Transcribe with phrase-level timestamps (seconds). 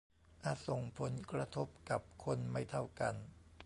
[0.43, 3.15] อาจส่งผลกระทบกับคนไม่เท่ากัน